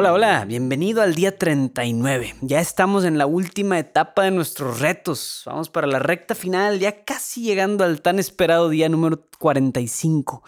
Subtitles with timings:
[0.00, 2.36] Hola, hola, bienvenido al día 39.
[2.42, 5.42] Ya estamos en la última etapa de nuestros retos.
[5.44, 10.44] Vamos para la recta final, ya casi llegando al tan esperado día número 45.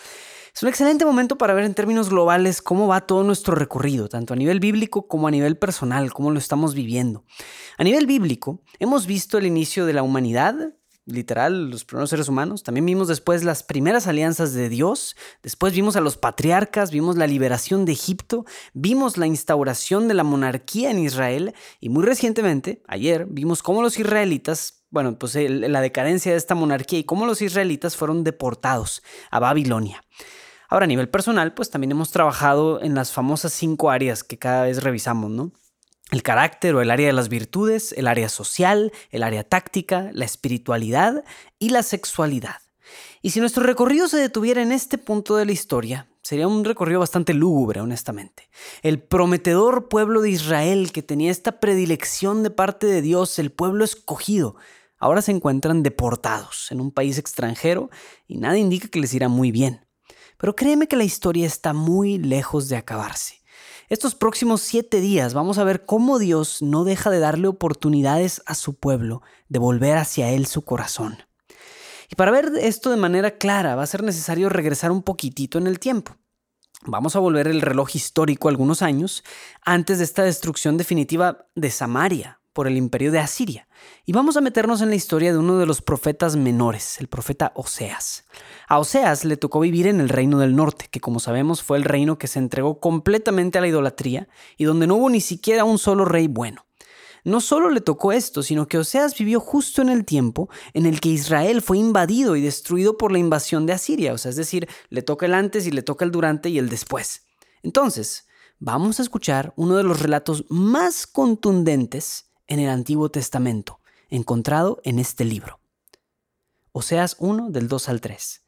[0.55, 4.35] Es un excelente momento para ver en términos globales cómo va todo nuestro recorrido, tanto
[4.35, 7.25] a nivel bíblico como a nivel personal, cómo lo estamos viviendo.
[7.77, 10.75] A nivel bíblico, hemos visto el inicio de la humanidad,
[11.11, 12.63] literal, los primeros seres humanos.
[12.63, 17.27] También vimos después las primeras alianzas de Dios, después vimos a los patriarcas, vimos la
[17.27, 23.27] liberación de Egipto, vimos la instauración de la monarquía en Israel y muy recientemente, ayer,
[23.29, 27.97] vimos cómo los israelitas, bueno, pues la decadencia de esta monarquía y cómo los israelitas
[27.97, 30.03] fueron deportados a Babilonia.
[30.69, 34.63] Ahora, a nivel personal, pues también hemos trabajado en las famosas cinco áreas que cada
[34.65, 35.53] vez revisamos, ¿no?
[36.11, 40.25] El carácter o el área de las virtudes, el área social, el área táctica, la
[40.25, 41.25] espiritualidad
[41.59, 42.57] y la sexualidad.
[43.23, 47.01] Y si nuestro recorrido se detuviera en este punto de la historia, sería un recorrido
[47.01, 48.49] bastante lúgubre, honestamente.
[48.83, 53.85] El prometedor pueblo de Israel que tenía esta predilección de parte de Dios, el pueblo
[53.85, 54.57] escogido,
[54.99, 57.91] ahora se encuentran deportados en un país extranjero
[58.27, 59.87] y nada indica que les irá muy bien.
[60.39, 63.40] Pero créeme que la historia está muy lejos de acabarse.
[63.91, 68.55] Estos próximos siete días vamos a ver cómo Dios no deja de darle oportunidades a
[68.55, 71.19] su pueblo de volver hacia Él su corazón.
[72.09, 75.67] Y para ver esto de manera clara va a ser necesario regresar un poquitito en
[75.67, 76.17] el tiempo.
[76.87, 79.25] Vamos a volver el reloj histórico algunos años
[79.63, 83.69] antes de esta destrucción definitiva de Samaria por el imperio de Asiria.
[84.05, 87.53] Y vamos a meternos en la historia de uno de los profetas menores, el profeta
[87.55, 88.25] Oseas.
[88.69, 91.85] A Oseas le tocó vivir en el reino del norte, que como sabemos fue el
[91.85, 95.79] reino que se entregó completamente a la idolatría y donde no hubo ni siquiera un
[95.79, 96.67] solo rey bueno.
[97.25, 101.01] No solo le tocó esto, sino que Oseas vivió justo en el tiempo en el
[101.01, 104.69] que Israel fue invadido y destruido por la invasión de Asiria, o sea, es decir,
[104.89, 107.27] le toca el antes y le toca el durante y el después.
[107.63, 108.27] Entonces,
[108.59, 114.99] vamos a escuchar uno de los relatos más contundentes en el Antiguo Testamento, encontrado en
[114.99, 115.61] este libro.
[116.73, 118.43] Oseas 1 del 2 al 3,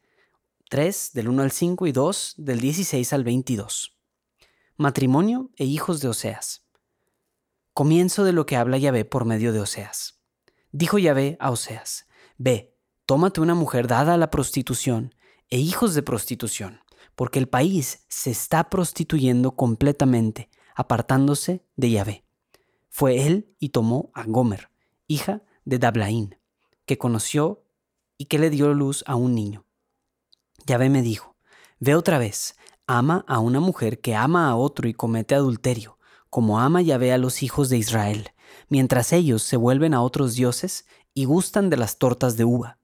[0.68, 3.96] 3 del 1 al 5 y 2 del 16 al 22.
[4.76, 6.66] Matrimonio e hijos de Oseas.
[7.72, 10.20] Comienzo de lo que habla Yahvé por medio de Oseas.
[10.72, 12.06] Dijo Yahvé a Oseas,
[12.38, 12.74] Ve,
[13.06, 15.14] tómate una mujer dada a la prostitución
[15.48, 16.80] e hijos de prostitución,
[17.14, 22.24] porque el país se está prostituyendo completamente, apartándose de Yahvé.
[22.94, 24.68] Fue él y tomó a Gomer,
[25.06, 26.36] hija de Dablaín,
[26.84, 27.64] que conoció
[28.18, 29.64] y que le dio luz a un niño.
[30.66, 31.34] Yahvé me dijo,
[31.78, 32.54] ve otra vez,
[32.86, 35.98] ama a una mujer que ama a otro y comete adulterio,
[36.28, 38.28] como ama Yahvé a los hijos de Israel,
[38.68, 42.78] mientras ellos se vuelven a otros dioses y gustan de las tortas de uva.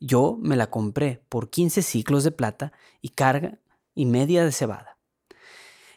[0.00, 3.60] Yo me la compré por quince ciclos de plata y carga
[3.94, 4.98] y media de cebada.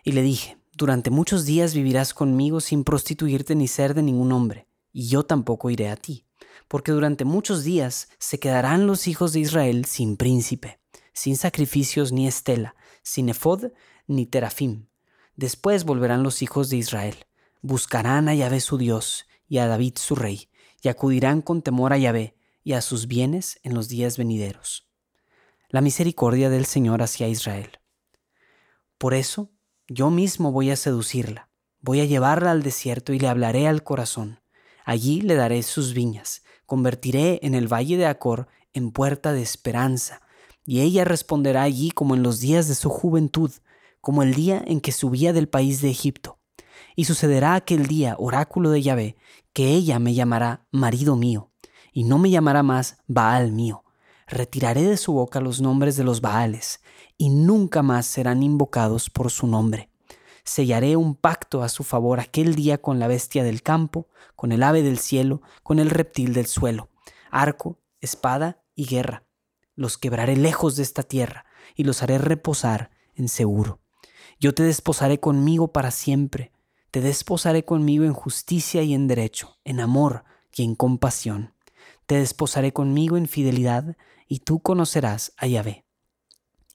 [0.03, 4.67] Y le dije, durante muchos días vivirás conmigo sin prostituirte ni ser de ningún hombre,
[4.91, 6.25] y yo tampoco iré a ti,
[6.67, 10.81] porque durante muchos días se quedarán los hijos de Israel sin príncipe,
[11.13, 13.71] sin sacrificios ni estela, sin efod
[14.05, 14.87] ni terafim.
[15.37, 17.25] Después volverán los hijos de Israel,
[17.61, 20.49] buscarán a Yahvé su Dios y a David su rey,
[20.81, 24.89] y acudirán con temor a Yahvé y a sus bienes en los días venideros.
[25.69, 27.79] La misericordia del Señor hacia Israel.
[28.97, 29.54] Por eso,
[29.87, 34.39] yo mismo voy a seducirla, voy a llevarla al desierto y le hablaré al corazón.
[34.83, 40.21] Allí le daré sus viñas, convertiré en el valle de Acor en puerta de esperanza,
[40.65, 43.51] y ella responderá allí como en los días de su juventud,
[44.01, 46.39] como el día en que subía del país de Egipto.
[46.95, 49.17] Y sucederá aquel día, oráculo de Yahvé,
[49.53, 51.51] que ella me llamará marido mío,
[51.93, 53.83] y no me llamará más Baal mío.
[54.27, 56.79] Retiraré de su boca los nombres de los Baales,
[57.17, 59.89] y nunca más serán invocados por su nombre.
[60.43, 64.63] Sellaré un pacto a su favor aquel día con la bestia del campo, con el
[64.63, 66.89] ave del cielo, con el reptil del suelo,
[67.31, 69.23] arco, espada y guerra.
[69.75, 71.45] Los quebraré lejos de esta tierra
[71.75, 73.79] y los haré reposar en seguro.
[74.39, 76.51] Yo te desposaré conmigo para siempre,
[76.91, 80.23] te desposaré conmigo en justicia y en derecho, en amor
[80.53, 81.53] y en compasión.
[82.05, 83.97] te desposaré conmigo en fidelidad,
[84.27, 85.84] y tú conocerás a Yahvé.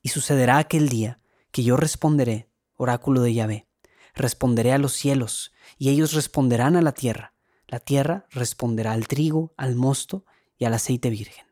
[0.02, 1.20] Y sucederá aquel día
[1.50, 3.69] que yo responderé, oráculo de Yahvé,
[4.14, 7.35] responderé a los cielos, y ellos responderán a la tierra.
[7.67, 10.25] La tierra responderá al trigo, al mosto
[10.58, 11.50] y al aceite virgen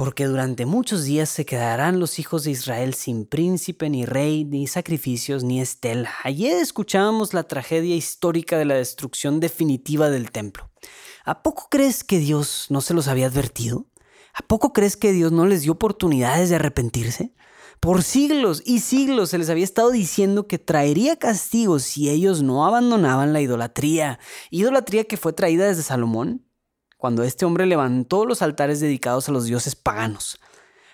[0.00, 4.66] porque durante muchos días se quedarán los hijos de Israel sin príncipe, ni rey, ni
[4.66, 6.10] sacrificios, ni estela.
[6.24, 10.70] Ayer escuchábamos la tragedia histórica de la destrucción definitiva del templo.
[11.26, 13.89] ¿A poco crees que Dios no se los había advertido?
[14.34, 17.34] ¿A poco crees que Dios no les dio oportunidades de arrepentirse?
[17.80, 22.66] Por siglos y siglos se les había estado diciendo que traería castigos si ellos no
[22.66, 24.18] abandonaban la idolatría,
[24.50, 26.46] idolatría que fue traída desde Salomón
[26.98, 30.38] cuando este hombre levantó los altares dedicados a los dioses paganos.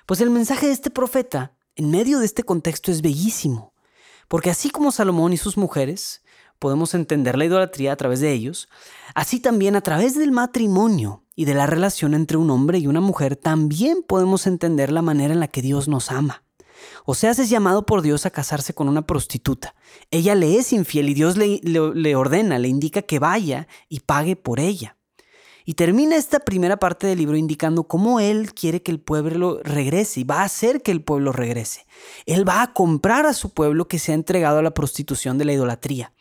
[0.06, 3.74] Pues el mensaje de este profeta, en medio de este contexto, es bellísimo,
[4.28, 6.22] porque así como Salomón y sus mujeres,
[6.60, 8.68] podemos entender la idolatría a través de ellos,
[9.16, 13.00] así también a través del matrimonio y de la relación entre un hombre y una
[13.00, 16.42] mujer, también podemos entender la manera en la que Dios nos ama.
[17.04, 19.74] O sea, es llamado por Dios a casarse con una prostituta.
[20.10, 24.34] Ella le es infiel y Dios le, le ordena, le indica que vaya y pague
[24.34, 24.95] por ella.
[25.68, 30.20] Y termina esta primera parte del libro indicando cómo Él quiere que el pueblo regrese
[30.20, 31.86] y va a hacer que el pueblo regrese.
[32.24, 35.44] Él va a comprar a su pueblo que se ha entregado a la prostitución de
[35.44, 36.12] la idolatría.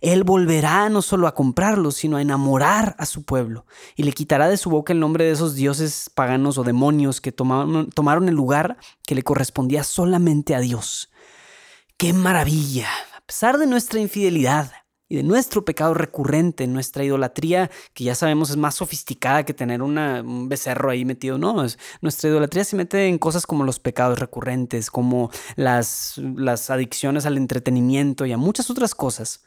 [0.00, 3.64] Él volverá no solo a comprarlo, sino a enamorar a su pueblo
[3.94, 7.30] y le quitará de su boca el nombre de esos dioses paganos o demonios que
[7.30, 8.76] tomaron, tomaron el lugar
[9.06, 11.12] que le correspondía solamente a Dios.
[11.96, 12.88] ¡Qué maravilla!
[13.16, 14.72] A pesar de nuestra infidelidad,
[15.10, 19.82] y de nuestro pecado recurrente, nuestra idolatría, que ya sabemos es más sofisticada que tener
[19.82, 21.36] un becerro ahí metido.
[21.36, 26.70] No, es, nuestra idolatría se mete en cosas como los pecados recurrentes, como las, las
[26.70, 29.42] adicciones al entretenimiento y a muchas otras cosas.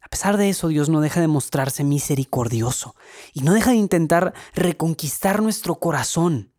[0.00, 2.94] A pesar de eso, Dios no deja de mostrarse misericordioso
[3.34, 6.52] y no deja de intentar reconquistar nuestro corazón.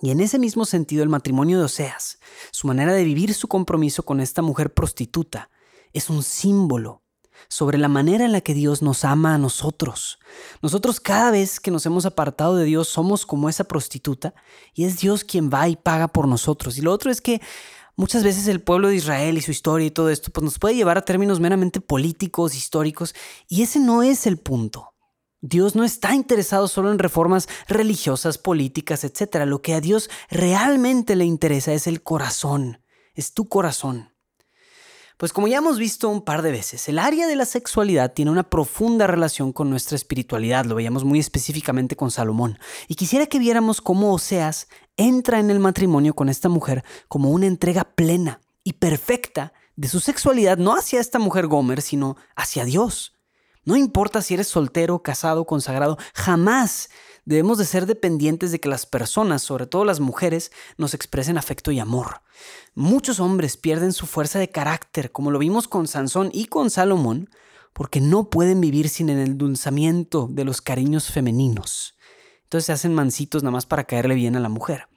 [0.00, 2.18] Y en ese mismo sentido, el matrimonio de Oseas,
[2.50, 5.50] su manera de vivir su compromiso con esta mujer prostituta,
[5.92, 7.01] es un símbolo
[7.48, 10.18] sobre la manera en la que Dios nos ama a nosotros.
[10.62, 14.34] Nosotros cada vez que nos hemos apartado de Dios somos como esa prostituta
[14.74, 16.78] y es Dios quien va y paga por nosotros.
[16.78, 17.40] Y lo otro es que
[17.96, 20.74] muchas veces el pueblo de Israel y su historia y todo esto pues nos puede
[20.74, 23.14] llevar a términos meramente políticos, históricos
[23.48, 24.92] y ese no es el punto.
[25.44, 29.44] Dios no está interesado solo en reformas religiosas, políticas, etc.
[29.44, 32.80] Lo que a Dios realmente le interesa es el corazón,
[33.14, 34.11] es tu corazón.
[35.22, 38.32] Pues como ya hemos visto un par de veces, el área de la sexualidad tiene
[38.32, 42.58] una profunda relación con nuestra espiritualidad, lo veíamos muy específicamente con Salomón,
[42.88, 44.66] y quisiera que viéramos cómo Oseas
[44.96, 50.00] entra en el matrimonio con esta mujer como una entrega plena y perfecta de su
[50.00, 53.14] sexualidad, no hacia esta mujer Gomer, sino hacia Dios.
[53.64, 56.90] No importa si eres soltero, casado, consagrado, jamás
[57.24, 61.70] debemos de ser dependientes de que las personas, sobre todo las mujeres, nos expresen afecto
[61.70, 62.22] y amor.
[62.74, 67.30] Muchos hombres pierden su fuerza de carácter, como lo vimos con Sansón y con Salomón,
[67.72, 71.96] porque no pueden vivir sin el endulzamiento de los cariños femeninos.
[72.44, 74.88] Entonces se hacen mansitos nada más para caerle bien a la mujer.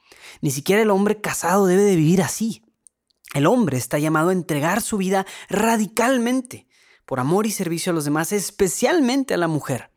[0.42, 2.64] Ni siquiera el hombre casado debe de vivir así.
[3.34, 6.68] El hombre está llamado a entregar su vida radicalmente
[7.06, 9.92] por amor y servicio a los demás, especialmente a la mujer,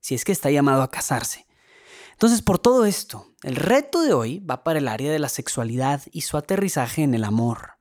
[0.00, 1.46] si es que está llamado a casarse.
[2.22, 6.02] Entonces, por todo esto, el reto de hoy va para el área de la sexualidad
[6.12, 7.72] y su aterrizaje en el amor.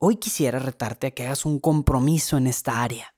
[0.00, 3.14] Hoy quisiera retarte a que hagas un compromiso en esta área.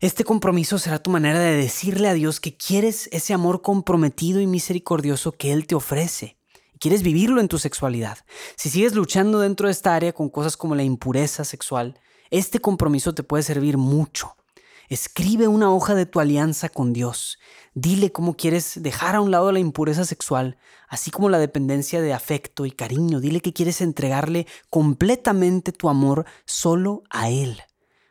[0.00, 4.48] Este compromiso será tu manera de decirle a Dios que quieres ese amor comprometido y
[4.48, 6.36] misericordioso que Él te ofrece.
[6.74, 8.18] Y quieres vivirlo en tu sexualidad.
[8.56, 13.14] Si sigues luchando dentro de esta área con cosas como la impureza sexual, este compromiso
[13.14, 14.34] te puede servir mucho.
[14.88, 17.38] Escribe una hoja de tu alianza con Dios.
[17.76, 20.56] Dile cómo quieres dejar a un lado la impureza sexual,
[20.88, 23.18] así como la dependencia de afecto y cariño.
[23.18, 27.60] Dile que quieres entregarle completamente tu amor solo a Él.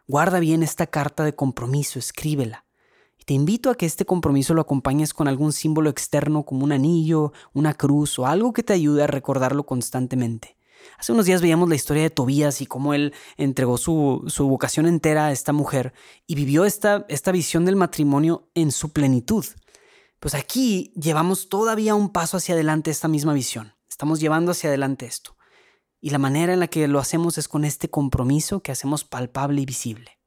[0.06, 2.66] Guarda bien esta carta de compromiso, escríbela.
[3.18, 6.74] Y te invito a que este compromiso lo acompañes con algún símbolo externo como un
[6.74, 10.58] anillo, una cruz o algo que te ayude a recordarlo constantemente.
[10.98, 15.28] Hace unos días veíamos la historia de Tobías y cómo él entregó su, vocación entera
[15.28, 15.94] a esta mujer
[16.28, 19.46] y vivió esta, esta visión del matrimonio en su plenitud.
[20.20, 23.74] Pues aquí llevamos todavía un paso hacia adelante esta misma visión.
[23.90, 25.38] Estamos llevando hacia adelante esto.
[26.00, 29.62] Y la manera en la que lo hacemos es con este compromiso que hacemos palpable
[29.62, 30.20] y visible.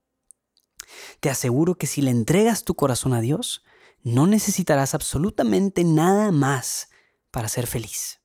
[1.21, 3.65] Te aseguro que si le entregas tu corazón a Dios,
[4.03, 6.91] no necesitarás absolutamente nada más
[7.31, 8.21] para ser feliz.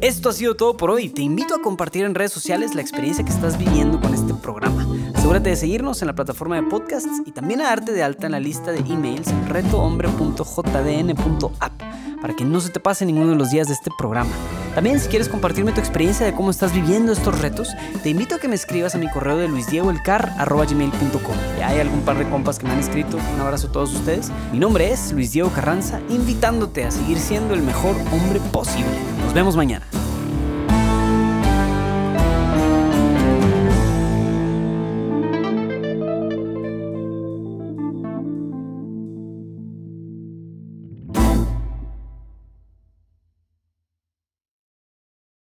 [0.00, 1.10] Esto ha sido todo por hoy.
[1.10, 4.86] Te invito a compartir en redes sociales la experiencia que estás viviendo con este programa.
[5.14, 8.32] Asegúrate de seguirnos en la plataforma de podcasts y también a darte de alta en
[8.32, 11.82] la lista de emails retohombre.jdn.app
[12.22, 14.30] para que no se te pase ninguno de los días de este programa.
[14.74, 17.68] También si quieres compartirme tu experiencia de cómo estás viviendo estos retos,
[18.02, 21.36] te invito a que me escribas a mi correo de luisdiegoelcar.gmail.com.
[21.58, 23.18] Ya hay algún par de compas que me han escrito.
[23.34, 24.30] Un abrazo a todos ustedes.
[24.52, 28.90] Mi nombre es Luis Diego Carranza, invitándote a seguir siendo el mejor hombre posible.
[29.24, 29.86] Nos vemos mañana.